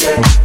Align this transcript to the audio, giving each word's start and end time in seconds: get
get 0.00 0.39